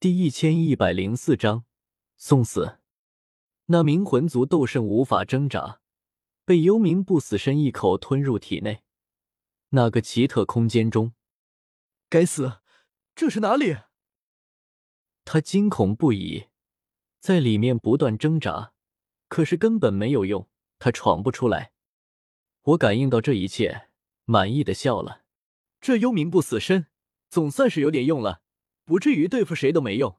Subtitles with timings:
[0.00, 1.64] 第一千一百零四章
[2.16, 2.78] 送死。
[3.66, 5.80] 那名魂族斗圣无法挣扎，
[6.44, 8.84] 被幽冥不死身一口吞入体内。
[9.70, 11.14] 那个奇特空间中，
[12.08, 12.60] 该死，
[13.16, 13.76] 这是哪里？
[15.24, 16.46] 他惊恐不已，
[17.18, 18.74] 在里面不断挣扎，
[19.26, 21.72] 可是根本没有用，他闯不出来。
[22.62, 23.88] 我感应到这一切，
[24.26, 25.24] 满意的笑了。
[25.80, 26.86] 这幽冥不死身，
[27.28, 28.42] 总算是有点用了。
[28.88, 30.16] 不至于对付谁都没用。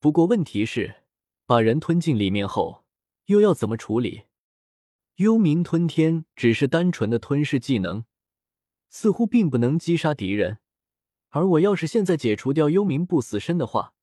[0.00, 1.04] 不过问题是，
[1.46, 2.84] 把人吞进里面后，
[3.26, 4.24] 又要怎么处理？
[5.18, 8.04] 幽冥吞天只是单纯的吞噬技能，
[8.88, 10.58] 似乎并不能击杀敌人。
[11.28, 13.94] 而我要是现在解除掉幽冥不死身的话，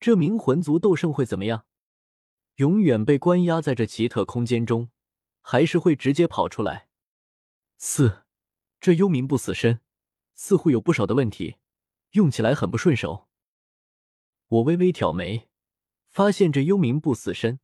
[0.00, 1.66] 这名魂族斗圣会怎么样？
[2.56, 4.90] 永远被关押在这奇特空间中，
[5.42, 6.88] 还是会直接跑出来？
[7.78, 8.24] 四，
[8.80, 9.78] 这幽冥不死身
[10.34, 11.58] 似乎有不少的问题。
[12.12, 13.28] 用起来很不顺手。
[14.48, 15.48] 我微微挑眉，
[16.08, 17.60] 发现这幽冥不死身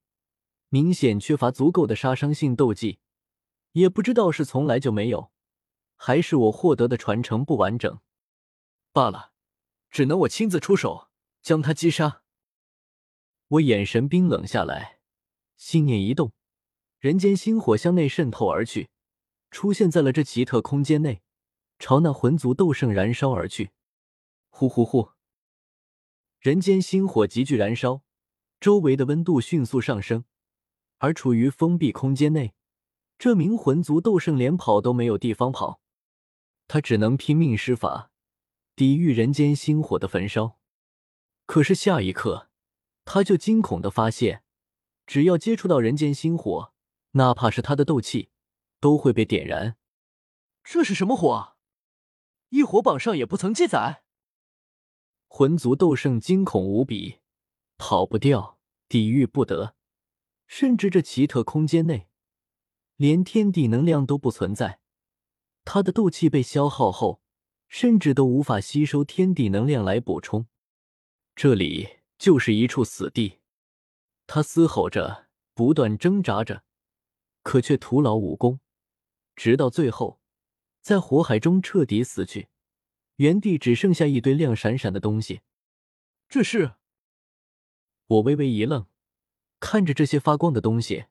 [0.69, 3.01] 明显缺乏足够的杀伤性斗技，
[3.73, 5.33] 也不知道是从来就没有，
[5.97, 7.99] 还是我获得的传承不完整。
[8.93, 9.33] 罢了，
[9.91, 11.09] 只能我亲自出手
[11.43, 12.23] 将他击杀。
[13.49, 15.01] 我眼神冰冷下来，
[15.57, 16.33] 心念一动，
[16.99, 18.91] 人间星火向内渗透而去，
[19.51, 21.23] 出现在了这奇特空间内，
[21.79, 23.71] 朝那魂族斗圣燃烧而去。
[24.59, 25.11] 呼呼呼！
[26.41, 28.01] 人间星火急剧燃烧，
[28.59, 30.25] 周围的温度迅速上升。
[30.97, 32.55] 而处于封闭空间内，
[33.19, 35.83] 这名魂族斗圣连跑都没有地方跑，
[36.67, 38.11] 他只能拼命施法，
[38.75, 40.59] 抵御人间星火的焚烧。
[41.45, 42.49] 可是下一刻，
[43.05, 44.43] 他就惊恐的发现，
[45.07, 46.73] 只要接触到人间星火，
[47.11, 48.31] 哪怕是他的斗气，
[48.81, 49.77] 都会被点燃。
[50.65, 51.59] 这是什么火？
[52.49, 54.05] 异火榜上也不曾记载。
[55.29, 57.19] 魂族斗圣惊恐无比，
[57.77, 59.75] 跑不掉，抵御不得，
[60.47, 62.09] 甚至这奇特空间内
[62.97, 64.81] 连天地能量都不存在。
[65.65, 67.21] 他的斗气被消耗后，
[67.69, 70.47] 甚至都无法吸收天地能量来补充。
[71.35, 73.41] 这里就是一处死地。
[74.27, 76.65] 他嘶吼着，不断挣扎着，
[77.43, 78.61] 可却徒劳无功，
[79.35, 80.21] 直到最后，
[80.81, 82.49] 在火海中彻底死去。
[83.17, 85.41] 原地只剩下一堆亮闪闪的东西，
[86.29, 86.75] 这是？
[88.07, 88.87] 我微微一愣，
[89.59, 91.07] 看着这些发光的东西，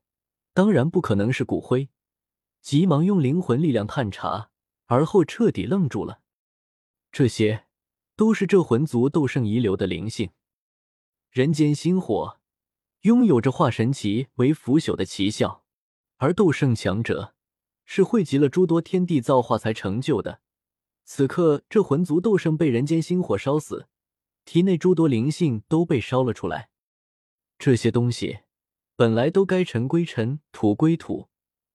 [0.52, 1.88] 当然不可能是骨灰，
[2.60, 4.50] 急忙用灵魂力量探查，
[4.86, 6.20] 而后彻底愣住了。
[7.10, 7.66] 这些
[8.14, 10.30] 都是这魂族斗圣遗留的灵性。
[11.30, 12.40] 人间星火
[13.02, 15.64] 拥有着化神奇为腐朽的奇效，
[16.18, 17.34] 而斗圣强者
[17.84, 20.40] 是汇集了诸多天地造化才成就的。
[21.08, 23.86] 此刻，这魂族斗圣被人间星火烧死，
[24.44, 26.68] 体内诸多灵性都被烧了出来。
[27.58, 28.40] 这些东西
[28.96, 31.28] 本来都该尘归尘，土归土，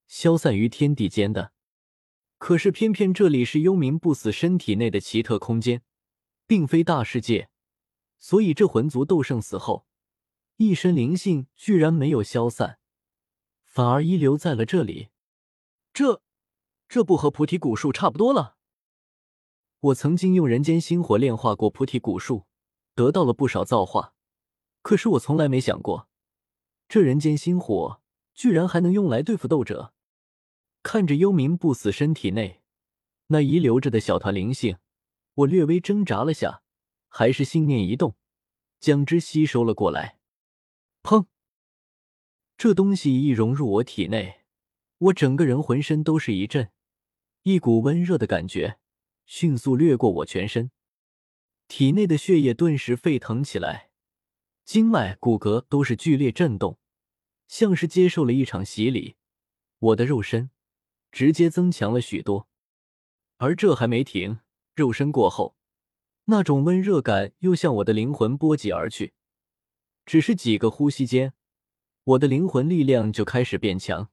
[0.10, 1.54] 消散于天地间的。
[2.38, 5.82] 可是偏偏这里是幽冥不死身体内的奇特空间，
[6.46, 7.50] 并非大世界，
[8.20, 9.88] 所以这魂族斗圣死后，
[10.58, 12.80] 一身灵性居然没有消散，
[13.64, 15.08] 反而遗留在了这里。
[15.94, 16.22] 这，
[16.90, 18.58] 这不和菩提古树差不多了？
[19.82, 22.46] 我曾经用人间星火炼化过菩提古树，
[22.94, 24.14] 得到了不少造化。
[24.84, 26.08] 可是我从来没想过，
[26.88, 28.00] 这人间星火
[28.36, 29.94] 居然还能用来对付斗者。
[30.84, 32.62] 看着幽冥不死身体内
[33.28, 34.78] 那遗留着的小团灵性，
[35.34, 36.62] 我略微挣扎了下，
[37.08, 38.16] 还是心念一动，
[38.80, 40.20] 将之吸收了过来。
[41.02, 41.26] 砰！
[42.56, 44.42] 这东西一融入我体内，
[45.00, 46.70] 我整个人浑身都是一震，
[47.42, 48.78] 一股温热的感觉。
[49.26, 50.72] 迅速掠过我全身，
[51.68, 53.92] 体内的血液顿时沸腾起来，
[54.66, 56.78] 经脉、骨骼都是剧烈震动，
[57.48, 59.16] 像是接受了一场洗礼。
[59.80, 60.52] 我的肉身
[61.12, 62.48] 直接增强了许多，
[63.38, 64.40] 而这还没停，
[64.76, 65.56] 肉身过后，
[66.26, 69.14] 那种温热感又向我的灵魂波及而去。
[70.06, 71.34] 只是几个呼吸间，
[72.04, 74.10] 我的灵魂力量就开始变强。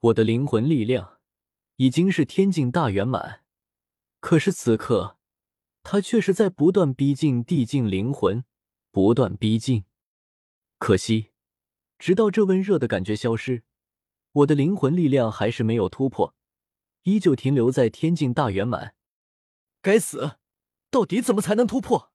[0.00, 1.20] 我的灵魂力量
[1.76, 3.43] 已经是天境大圆满。
[4.24, 5.18] 可是此刻，
[5.82, 8.42] 他却是在不断逼近地境灵魂，
[8.90, 9.84] 不断逼近。
[10.78, 11.32] 可惜，
[11.98, 13.64] 直到这温热的感觉消失，
[14.32, 16.34] 我的灵魂力量还是没有突破，
[17.02, 18.94] 依旧停留在天境大圆满。
[19.82, 20.38] 该死，
[20.88, 22.10] 到底怎么才能突破？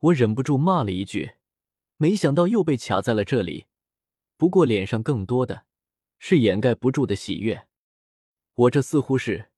[0.00, 1.36] 我忍不住骂了一句，
[1.96, 3.68] 没想到又被卡在了这里。
[4.36, 5.64] 不过脸上更多的
[6.18, 7.68] 是掩盖不住的喜悦。
[8.52, 9.50] 我这似乎是……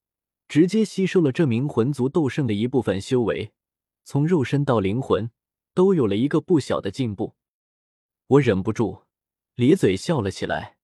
[0.49, 3.53] 直接吸收了这名魂族斗圣的一部分修为，
[4.05, 5.31] 从肉身到灵魂，
[5.75, 7.35] 都有了一个不小的进步。
[8.29, 9.05] 我忍不住
[9.55, 10.79] 咧嘴笑了起来，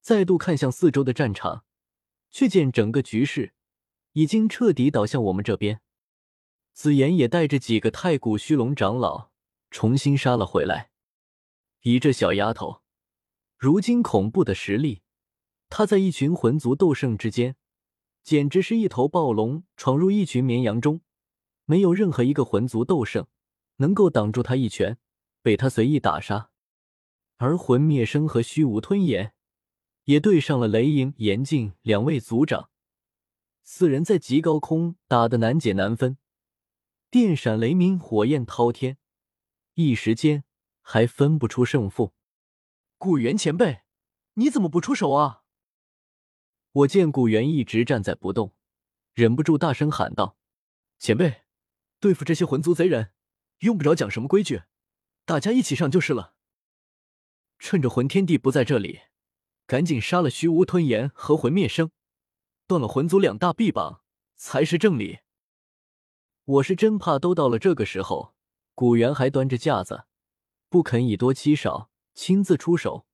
[0.00, 1.64] 再度看向四周的战场，
[2.30, 3.54] 却见整个局势
[4.12, 5.80] 已经彻底倒向我们这边。
[6.72, 9.30] 紫妍也带着几个太古虚龙长老
[9.70, 10.90] 重新杀了回来。
[11.82, 12.82] 以这小丫头
[13.56, 15.02] 如今恐怖的实力，
[15.68, 17.56] 她在一群魂族斗圣之间，
[18.26, 21.00] 简直是一头暴龙闯入一群绵羊中，
[21.64, 23.28] 没有任何一个魂族斗圣
[23.76, 24.98] 能够挡住他一拳，
[25.42, 26.50] 被他随意打杀。
[27.36, 29.32] 而魂灭生和虚无吞炎
[30.06, 32.68] 也对上了雷影、严禁两位族长，
[33.62, 36.18] 四人在极高空打得难解难分，
[37.08, 38.98] 电闪雷鸣，火焰滔天，
[39.74, 40.42] 一时间
[40.80, 42.12] 还分不出胜负。
[42.98, 43.82] 古元前辈，
[44.34, 45.44] 你怎么不出手啊？
[46.76, 48.54] 我见古元一直站在不动，
[49.14, 50.36] 忍不住大声喊道
[51.00, 51.44] ：“前辈，
[52.00, 53.12] 对付这些魂族贼人，
[53.60, 54.64] 用不着讲什么规矩，
[55.24, 56.34] 大家一起上就是了。”
[57.58, 59.00] 趁着魂天帝不在这里，
[59.66, 61.90] 赶紧杀了虚无吞炎和魂灭生，
[62.66, 64.02] 断了魂族两大臂膀
[64.34, 65.20] 才是正理。
[66.44, 68.34] 我是真怕都到了这个时候，
[68.74, 70.04] 古元还端着架子，
[70.68, 73.06] 不肯以多欺少，亲自出手。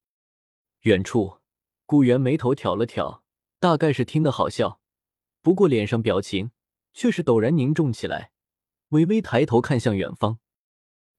[0.81, 1.39] 远处，
[1.87, 3.22] 古元眉头挑了挑，
[3.63, 4.81] 大概是听得好笑，
[5.41, 6.51] 不过脸上表情
[6.93, 8.33] 却是陡然凝重起来，
[8.89, 10.41] 微微抬头看向远方，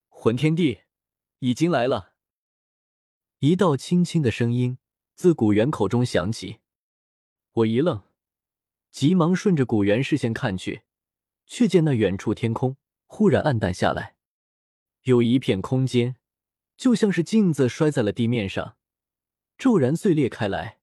[0.09, 0.81] 魂天帝
[1.39, 2.15] 已经来了。
[3.39, 4.77] 一道轻轻的声音
[5.15, 6.59] 自古元口中响起，
[7.53, 8.03] 我一愣，
[8.91, 10.81] 急忙顺着古元视线看去，
[11.45, 12.75] 却见那远处天空
[13.05, 14.17] 忽然暗淡下来，
[15.03, 16.17] 有一片空间
[16.75, 18.75] 就像是镜子摔在了地面上，
[19.57, 20.81] 骤然碎裂开来，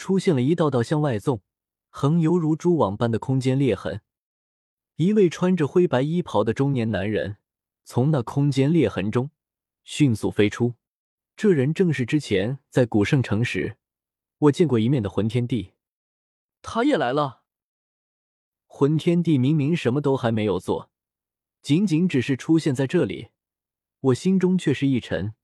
[0.00, 1.42] 出现了一道道向外纵、
[1.90, 4.00] 横犹如蛛网般的空间裂痕。
[4.96, 7.36] 一位穿着灰白衣袍的中年男人
[7.84, 9.30] 从那空间裂痕中
[9.84, 10.72] 迅速飞出。
[11.36, 13.76] 这人正是之前在古圣城时
[14.38, 15.72] 我见过一面的魂天帝，
[16.62, 17.42] 他也来了。
[18.66, 20.90] 魂天帝明明什么都还没有做，
[21.60, 23.28] 仅仅只是出现在这里，
[24.00, 25.34] 我心中却是一沉，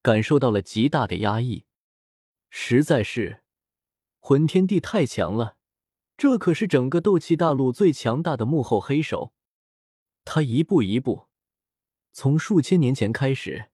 [0.00, 1.66] 感受到了极大的压抑。
[2.48, 3.42] 实在是，
[4.28, 5.56] 魂天帝太强了，
[6.18, 9.32] 这可是整个斗气大陆最强大的幕后黑手。
[10.22, 11.28] 他一步一步，
[12.12, 13.70] 从数千年前开始。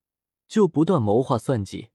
[0.47, 1.91] 就不断谋划算计，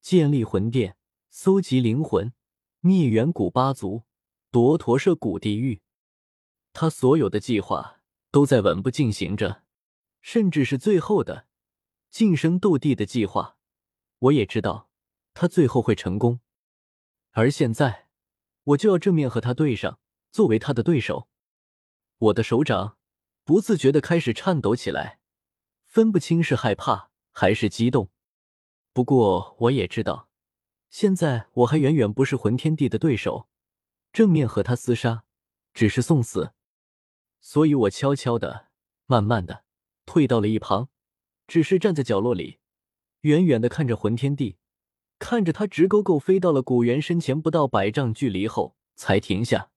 [0.00, 0.96] 建立魂殿，
[1.28, 2.32] 搜集灵魂，
[2.78, 4.04] 灭远古八族，
[4.52, 5.80] 夺驼舍古地狱。
[6.72, 8.00] 他所有的计划
[8.30, 9.64] 都在稳步进行着，
[10.20, 11.48] 甚至是最后的
[12.12, 13.56] 晋升斗帝的计划，
[14.20, 14.88] 我也知道
[15.34, 16.38] 他最后会成功。
[17.32, 18.08] 而现在，
[18.64, 19.98] 我就要正面和他对上，
[20.30, 21.28] 作为他的对手。
[22.18, 22.96] 我的手掌
[23.44, 25.18] 不自觉的开始颤抖起来，
[25.84, 27.10] 分不清是害怕。
[27.34, 28.10] 还是激动，
[28.92, 30.28] 不过我也知道，
[30.90, 33.48] 现在我还远远不是魂天帝的对手，
[34.12, 35.24] 正面和他厮杀
[35.72, 36.52] 只是送死，
[37.40, 38.68] 所以我悄悄的、
[39.06, 39.64] 慢慢的
[40.04, 40.90] 退到了一旁，
[41.46, 42.58] 只是站在角落里，
[43.22, 44.58] 远远的看着魂天帝，
[45.22, 49.68] 看着他直勾勾飞到了古猿身前不到百丈距离后才停下。